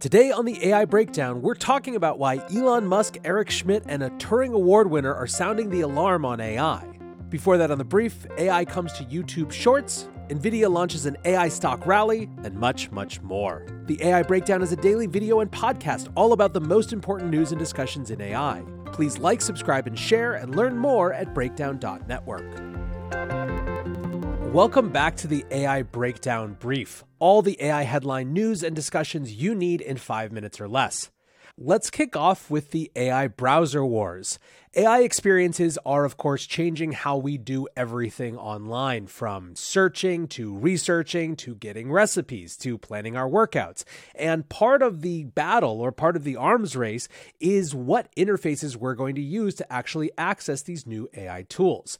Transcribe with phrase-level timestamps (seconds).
[0.00, 4.10] Today on the AI Breakdown, we're talking about why Elon Musk, Eric Schmidt, and a
[4.10, 6.86] Turing Award winner are sounding the alarm on AI.
[7.30, 11.84] Before that, on the brief, AI comes to YouTube Shorts, NVIDIA launches an AI stock
[11.84, 13.66] rally, and much, much more.
[13.86, 17.50] The AI Breakdown is a daily video and podcast all about the most important news
[17.50, 18.62] and discussions in AI.
[18.92, 23.57] Please like, subscribe, and share, and learn more at breakdown.network.
[24.52, 29.54] Welcome back to the AI Breakdown Brief, all the AI headline news and discussions you
[29.54, 31.10] need in five minutes or less.
[31.58, 34.38] Let's kick off with the AI browser wars.
[34.74, 41.34] AI experiences are, of course, changing how we do everything online from searching to researching
[41.36, 43.82] to getting recipes to planning our workouts.
[44.14, 47.08] And part of the battle or part of the arms race
[47.40, 51.98] is what interfaces we're going to use to actually access these new AI tools.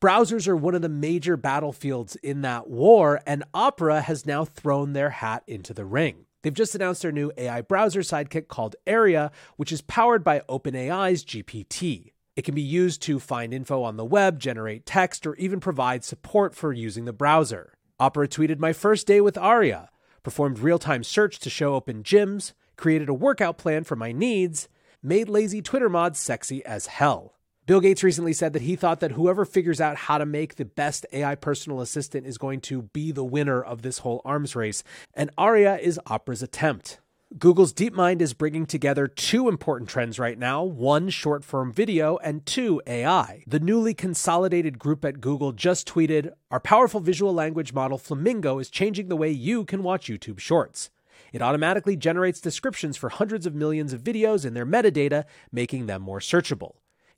[0.00, 4.94] Browsers are one of the major battlefields in that war, and Opera has now thrown
[4.94, 6.24] their hat into the ring.
[6.40, 11.22] They've just announced their new AI browser sidekick called Aria, which is powered by OpenAI's
[11.22, 12.12] GPT.
[12.34, 16.02] It can be used to find info on the web, generate text, or even provide
[16.02, 17.74] support for using the browser.
[17.98, 19.90] Opera tweeted My first day with Aria,
[20.22, 24.66] performed real time search to show open gyms, created a workout plan for my needs,
[25.02, 27.34] made lazy Twitter mods sexy as hell.
[27.70, 30.64] Bill Gates recently said that he thought that whoever figures out how to make the
[30.64, 34.82] best AI personal assistant is going to be the winner of this whole arms race,
[35.14, 36.98] and Aria is Opera's attempt.
[37.38, 42.44] Google's DeepMind is bringing together two important trends right now one, short form video, and
[42.44, 43.44] two, AI.
[43.46, 48.68] The newly consolidated group at Google just tweeted Our powerful visual language model Flamingo is
[48.68, 50.90] changing the way you can watch YouTube shorts.
[51.32, 56.02] It automatically generates descriptions for hundreds of millions of videos in their metadata, making them
[56.02, 56.72] more searchable.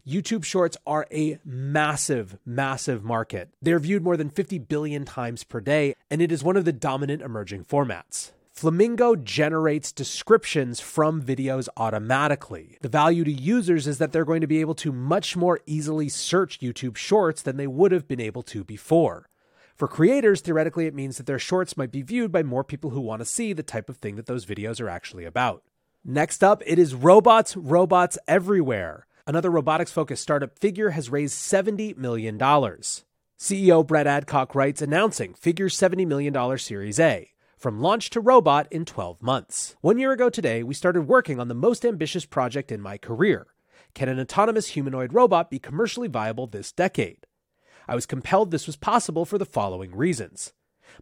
[0.06, 3.50] YouTube Shorts are a massive, massive market.
[3.62, 6.72] They're viewed more than 50 billion times per day, and it is one of the
[6.72, 8.32] dominant emerging formats.
[8.50, 12.78] Flamingo generates descriptions from videos automatically.
[12.80, 16.08] The value to users is that they're going to be able to much more easily
[16.08, 19.28] search YouTube Shorts than they would have been able to before.
[19.76, 23.00] For creators, theoretically, it means that their shorts might be viewed by more people who
[23.00, 25.62] want to see the type of thing that those videos are actually about.
[26.04, 29.06] Next up, it is robots, robots everywhere.
[29.24, 32.36] Another robotics focused startup Figure has raised $70 million.
[33.38, 37.30] CEO Brett Adcock writes announcing Figure's $70 million Series A.
[37.56, 39.76] From launch to robot in 12 months.
[39.80, 43.46] One year ago today, we started working on the most ambitious project in my career.
[43.94, 47.26] Can an autonomous humanoid robot be commercially viable this decade?
[47.86, 50.52] I was compelled this was possible for the following reasons.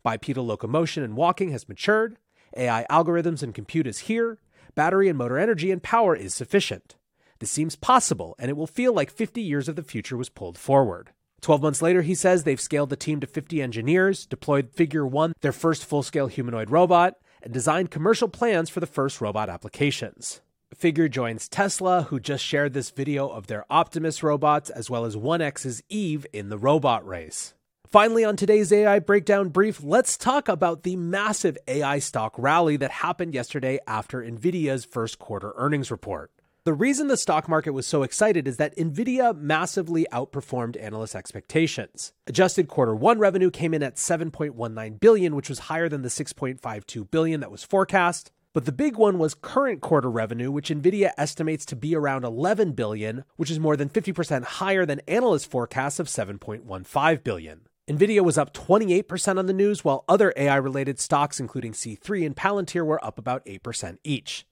[0.02, 2.19] Bipedal locomotion and walking has matured,
[2.54, 4.41] AI algorithms and compute is here,
[4.75, 6.97] battery and motor energy and power is sufficient.
[7.40, 10.58] This seems possible, and it will feel like 50 years of the future was pulled
[10.58, 11.10] forward.
[11.40, 15.32] 12 months later, he says they've scaled the team to 50 engineers, deployed Figure 1,
[15.40, 20.42] their first full scale humanoid robot, and designed commercial plans for the first robot applications.
[20.74, 25.16] Figure joins Tesla, who just shared this video of their Optimus robots, as well as
[25.16, 27.54] 1X's Eve in the robot race.
[27.88, 32.90] Finally, on today's AI Breakdown Brief, let's talk about the massive AI stock rally that
[32.90, 36.30] happened yesterday after NVIDIA's first quarter earnings report.
[36.70, 42.12] The reason the stock market was so excited is that Nvidia massively outperformed analyst expectations.
[42.28, 47.10] Adjusted quarter 1 revenue came in at 7.19 billion, which was higher than the 6.52
[47.10, 48.31] billion that was forecast.
[48.53, 52.75] But the big one was current quarter revenue, which Nvidia estimates to be around 11
[52.75, 57.62] billion, which is more than 50% higher than analyst forecasts of 7.15 billion.
[57.88, 62.37] Nvidia was up 28% on the news, while other AI related stocks, including C3 and
[62.37, 64.47] Palantir, were up about 8% each.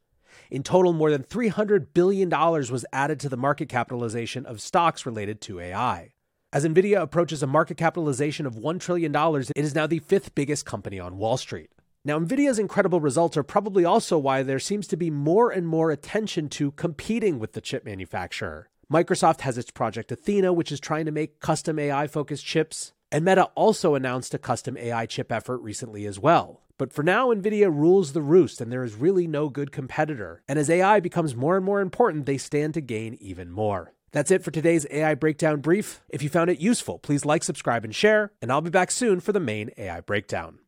[0.51, 5.41] In total, more than $300 billion was added to the market capitalization of stocks related
[5.43, 6.13] to AI.
[6.53, 10.65] As Nvidia approaches a market capitalization of $1 trillion, it is now the fifth biggest
[10.65, 11.71] company on Wall Street.
[12.05, 15.91] Now, NVIDIA's incredible results are probably also why there seems to be more and more
[15.91, 18.71] attention to competing with the chip manufacturer.
[18.91, 23.23] Microsoft has its Project Athena, which is trying to make custom AI focused chips, and
[23.27, 26.63] Meta also announced a custom AI chip effort recently as well.
[26.79, 30.43] But for now, NVIDIA rules the roost, and there is really no good competitor.
[30.47, 33.93] And as AI becomes more and more important, they stand to gain even more.
[34.13, 36.01] That's it for today's AI Breakdown Brief.
[36.09, 39.19] If you found it useful, please like, subscribe, and share, and I'll be back soon
[39.19, 40.61] for the main AI Breakdown.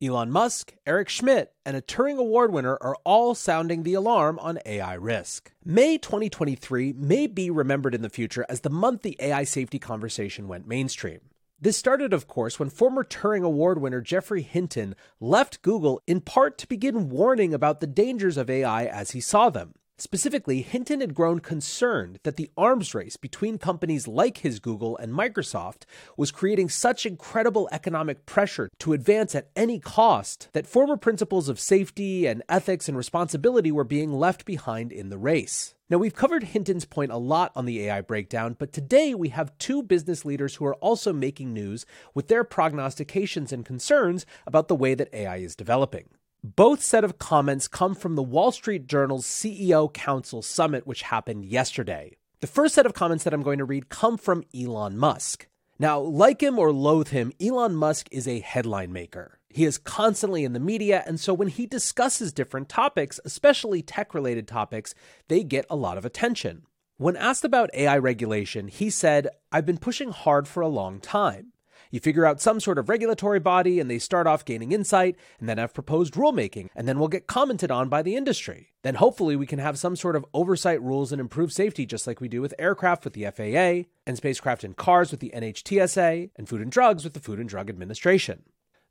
[0.00, 4.60] Elon Musk, Eric Schmidt, and a Turing Award winner are all sounding the alarm on
[4.64, 5.50] AI risk.
[5.64, 10.46] May 2023 may be remembered in the future as the month the AI safety conversation
[10.46, 11.20] went mainstream.
[11.60, 16.56] This started, of course, when former Turing Award winner Geoffrey Hinton left Google in part
[16.58, 19.74] to begin warning about the dangers of AI as he saw them.
[20.00, 25.12] Specifically, Hinton had grown concerned that the arms race between companies like his Google and
[25.12, 25.86] Microsoft
[26.16, 31.58] was creating such incredible economic pressure to advance at any cost that former principles of
[31.58, 35.74] safety and ethics and responsibility were being left behind in the race.
[35.90, 39.58] Now, we've covered Hinton's point a lot on the AI breakdown, but today we have
[39.58, 44.76] two business leaders who are also making news with their prognostications and concerns about the
[44.76, 46.10] way that AI is developing.
[46.44, 51.44] Both set of comments come from the Wall Street Journal's CEO Council Summit, which happened
[51.44, 52.16] yesterday.
[52.40, 55.48] The first set of comments that I'm going to read come from Elon Musk.
[55.80, 59.40] Now, like him or loathe him, Elon Musk is a headline maker.
[59.48, 64.14] He is constantly in the media, and so when he discusses different topics, especially tech
[64.14, 64.94] related topics,
[65.26, 66.62] they get a lot of attention.
[66.98, 71.52] When asked about AI regulation, he said, I've been pushing hard for a long time.
[71.90, 75.48] You figure out some sort of regulatory body and they start off gaining insight and
[75.48, 78.72] then have proposed rulemaking and then we'll get commented on by the industry.
[78.82, 82.20] Then hopefully we can have some sort of oversight rules and improve safety just like
[82.20, 86.48] we do with aircraft with the FAA and spacecraft and cars with the NHTSA and
[86.48, 88.42] food and drugs with the Food and Drug Administration.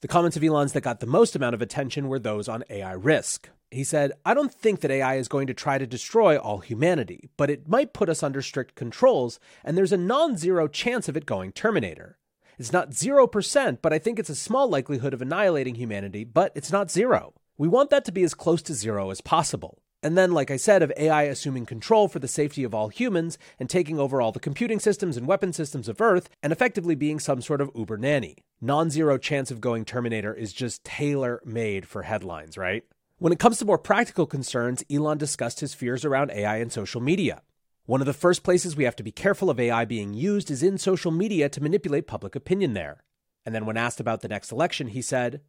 [0.01, 2.91] The comments of Elon's that got the most amount of attention were those on AI
[2.91, 3.49] risk.
[3.71, 7.29] He said, I don't think that AI is going to try to destroy all humanity,
[7.35, 11.17] but it might put us under strict controls, and there's a non zero chance of
[11.17, 12.17] it going Terminator.
[12.57, 16.71] It's not 0%, but I think it's a small likelihood of annihilating humanity, but it's
[16.71, 17.33] not zero.
[17.57, 19.77] We want that to be as close to zero as possible.
[20.01, 23.38] And then, like I said, of AI assuming control for the safety of all humans
[23.59, 27.19] and taking over all the computing systems and weapon systems of Earth and effectively being
[27.19, 28.38] some sort of uber nanny.
[28.62, 32.83] Non zero chance of going Terminator is just tailor made for headlines, right?
[33.19, 37.01] When it comes to more practical concerns, Elon discussed his fears around AI and social
[37.01, 37.42] media.
[37.87, 40.61] One of the first places we have to be careful of AI being used is
[40.61, 43.05] in social media to manipulate public opinion there.
[43.45, 45.39] And then, when asked about the next election, he said,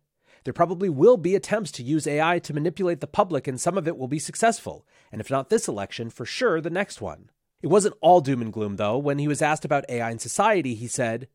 [0.44, 3.88] There probably will be attempts to use AI to manipulate the public, and some of
[3.88, 4.86] it will be successful.
[5.10, 7.30] And if not this election, for sure the next one.
[7.60, 8.98] It wasn't all doom and gloom, though.
[8.98, 11.26] When he was asked about AI in society, he said,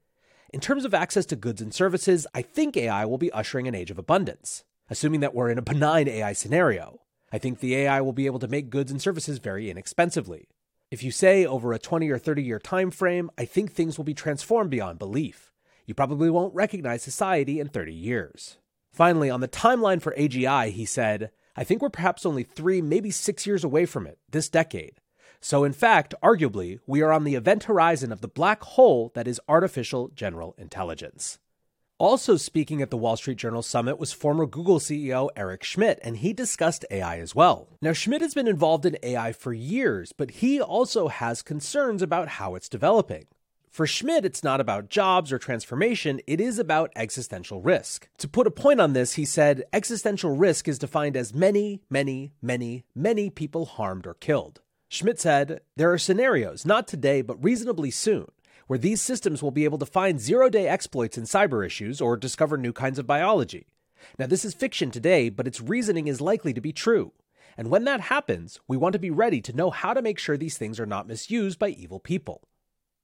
[0.53, 3.75] In terms of access to goods and services, I think AI will be ushering an
[3.75, 7.01] age of abundance, assuming that we're in a benign AI scenario.
[7.29, 10.47] I think the AI will be able to make goods and services very inexpensively.
[10.93, 14.05] If you say over a 20 or 30 year time frame, I think things will
[14.05, 15.51] be transformed beyond belief.
[15.87, 18.59] You probably won't recognize society in 30 years.
[18.91, 23.09] Finally, on the timeline for AGI, he said, I think we're perhaps only three, maybe
[23.09, 25.01] six years away from it, this decade.
[25.41, 29.27] So, in fact, arguably, we are on the event horizon of the black hole that
[29.27, 31.39] is artificial general intelligence.
[31.99, 36.17] Also speaking at the Wall Street Journal Summit was former Google CEO Eric Schmidt, and
[36.17, 37.67] he discussed AI as well.
[37.81, 42.29] Now, Schmidt has been involved in AI for years, but he also has concerns about
[42.29, 43.25] how it's developing.
[43.69, 48.07] For Schmidt, it's not about jobs or transformation, it is about existential risk.
[48.19, 52.33] To put a point on this, he said existential risk is defined as many, many,
[52.41, 54.61] many, many people harmed or killed.
[54.89, 58.27] Schmidt said, There are scenarios, not today, but reasonably soon,
[58.67, 62.17] where these systems will be able to find zero day exploits in cyber issues or
[62.17, 63.67] discover new kinds of biology.
[64.19, 67.13] Now, this is fiction today, but its reasoning is likely to be true.
[67.57, 70.37] And when that happens, we want to be ready to know how to make sure
[70.37, 72.41] these things are not misused by evil people.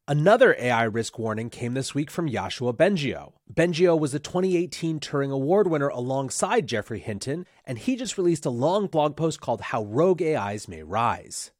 [0.07, 3.33] Another AI risk warning came this week from Yoshua Bengio.
[3.53, 8.50] Bengio was a 2018 Turing Award winner alongside Geoffrey Hinton, and he just released a
[8.50, 11.51] long blog post called How Rogue AIs May Rise.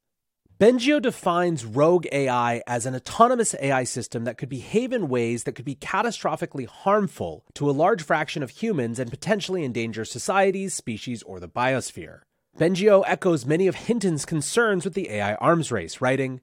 [0.60, 5.54] Bengio defines rogue AI as an autonomous AI system that could behave in ways that
[5.54, 11.24] could be catastrophically harmful to a large fraction of humans and potentially endanger societies, species,
[11.24, 12.24] or the biosphere.
[12.58, 16.42] Bengio echoes many of Hinton's concerns with the AI arms race, writing,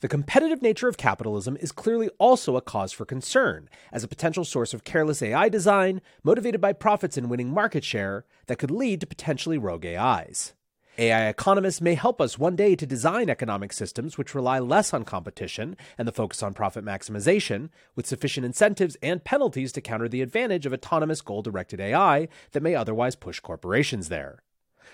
[0.00, 4.46] the competitive nature of capitalism is clearly also a cause for concern, as a potential
[4.46, 9.02] source of careless AI design, motivated by profits and winning market share, that could lead
[9.02, 10.54] to potentially rogue AIs.
[11.00, 15.04] AI economists may help us one day to design economic systems which rely less on
[15.04, 20.22] competition and the focus on profit maximization, with sufficient incentives and penalties to counter the
[20.22, 24.42] advantage of autonomous goal directed AI that may otherwise push corporations there.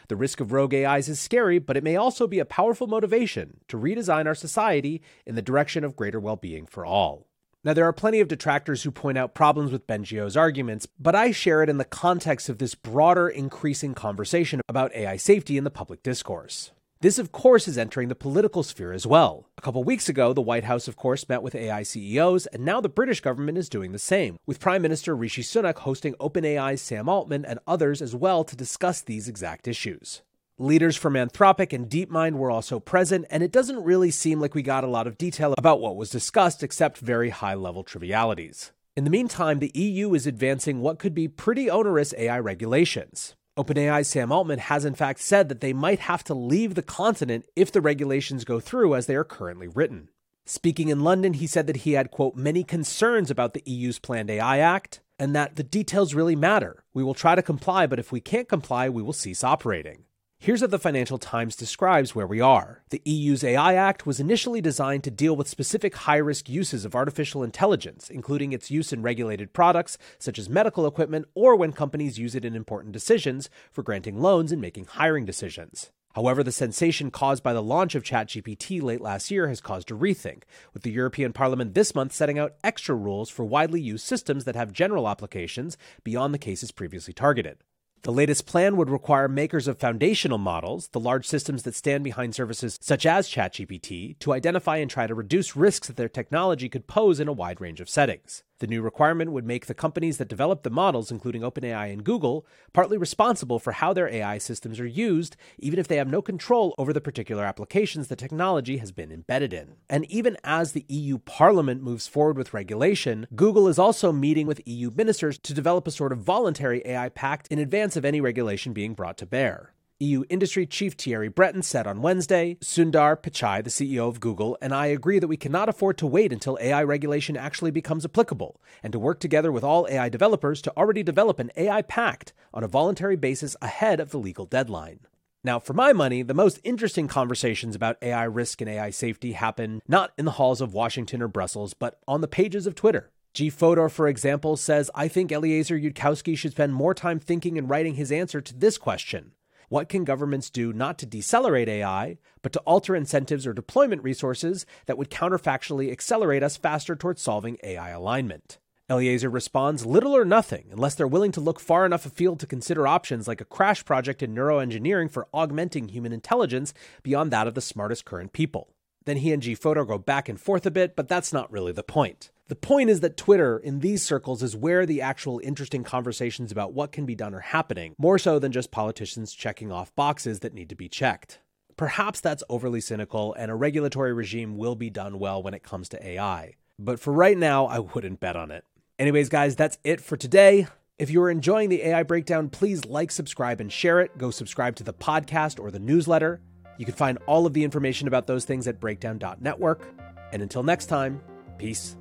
[0.08, 3.60] The risk of rogue AIs is scary, but it may also be a powerful motivation
[3.68, 7.28] to redesign our society in the direction of greater well being for all.
[7.64, 11.30] Now, there are plenty of detractors who point out problems with Bengio's arguments, but I
[11.30, 15.70] share it in the context of this broader, increasing conversation about AI safety in the
[15.70, 16.72] public discourse.
[17.00, 19.48] This, of course, is entering the political sphere as well.
[19.56, 22.82] A couple weeks ago, the White House, of course, met with AI CEOs, and now
[22.82, 27.08] the British government is doing the same, with Prime Minister Rishi Sunak hosting OpenAI's Sam
[27.08, 30.20] Altman and others as well to discuss these exact issues.
[30.58, 34.62] Leaders from Anthropic and DeepMind were also present, and it doesn't really seem like we
[34.62, 38.70] got a lot of detail about what was discussed except very high level trivialities.
[38.94, 43.34] In the meantime, the EU is advancing what could be pretty onerous AI regulations.
[43.58, 47.46] OpenAI's Sam Altman has in fact said that they might have to leave the continent
[47.56, 50.08] if the regulations go through as they are currently written.
[50.46, 54.30] Speaking in London, he said that he had, quote, many concerns about the EU's planned
[54.30, 56.84] AI Act and that the details really matter.
[56.94, 60.04] We will try to comply, but if we can't comply, we will cease operating.
[60.44, 62.82] Here's how the Financial Times describes where we are.
[62.90, 66.94] The EU's AI Act was initially designed to deal with specific high risk uses of
[66.94, 72.18] artificial intelligence, including its use in regulated products, such as medical equipment, or when companies
[72.18, 75.90] use it in important decisions for granting loans and making hiring decisions.
[76.14, 79.94] However, the sensation caused by the launch of ChatGPT late last year has caused a
[79.94, 80.42] rethink,
[80.74, 84.56] with the European Parliament this month setting out extra rules for widely used systems that
[84.56, 87.56] have general applications beyond the cases previously targeted.
[88.04, 92.34] The latest plan would require makers of foundational models, the large systems that stand behind
[92.34, 96.86] services such as ChatGPT, to identify and try to reduce risks that their technology could
[96.86, 98.42] pose in a wide range of settings.
[98.64, 102.46] The new requirement would make the companies that develop the models, including OpenAI and Google,
[102.72, 106.74] partly responsible for how their AI systems are used, even if they have no control
[106.78, 109.74] over the particular applications the technology has been embedded in.
[109.90, 114.66] And even as the EU Parliament moves forward with regulation, Google is also meeting with
[114.66, 118.72] EU ministers to develop a sort of voluntary AI pact in advance of any regulation
[118.72, 119.73] being brought to bear.
[120.00, 124.74] EU industry chief Thierry Breton said on Wednesday Sundar Pichai, the CEO of Google, and
[124.74, 128.92] I agree that we cannot afford to wait until AI regulation actually becomes applicable, and
[128.92, 132.68] to work together with all AI developers to already develop an AI pact on a
[132.68, 134.98] voluntary basis ahead of the legal deadline.
[135.44, 139.80] Now, for my money, the most interesting conversations about AI risk and AI safety happen
[139.86, 143.12] not in the halls of Washington or Brussels, but on the pages of Twitter.
[143.32, 147.70] G Fodor, for example, says, I think Eliezer Yudkowsky should spend more time thinking and
[147.70, 149.32] writing his answer to this question
[149.74, 154.66] what can governments do not to decelerate AI, but to alter incentives or deployment resources
[154.86, 158.58] that would counterfactually accelerate us faster towards solving AI alignment?
[158.88, 162.86] Eliezer responds little or nothing unless they're willing to look far enough afield to consider
[162.86, 167.60] options like a crash project in neuroengineering for augmenting human intelligence beyond that of the
[167.60, 168.73] smartest current people.
[169.04, 171.72] Then he and G Fodor go back and forth a bit, but that's not really
[171.72, 172.30] the point.
[172.48, 176.74] The point is that Twitter, in these circles, is where the actual interesting conversations about
[176.74, 180.52] what can be done are happening, more so than just politicians checking off boxes that
[180.52, 181.38] need to be checked.
[181.76, 185.88] Perhaps that's overly cynical, and a regulatory regime will be done well when it comes
[185.88, 186.54] to AI.
[186.78, 188.64] But for right now, I wouldn't bet on it.
[188.98, 190.66] Anyways, guys, that's it for today.
[190.98, 194.16] If you're enjoying the AI breakdown, please like, subscribe, and share it.
[194.18, 196.40] Go subscribe to the podcast or the newsletter.
[196.78, 199.86] You can find all of the information about those things at breakdown.network.
[200.32, 201.20] And until next time,
[201.58, 201.96] peace